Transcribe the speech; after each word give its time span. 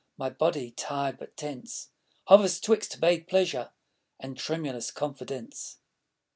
My 0.17 0.31
body, 0.31 0.71
tired 0.71 1.19
but 1.19 1.37
tense, 1.37 1.91
Hovers 2.25 2.59
'twixt 2.59 2.95
vague 2.95 3.27
pleasure 3.27 3.69
And 4.19 4.35
tremulous 4.35 4.89
confidence. 4.89 5.77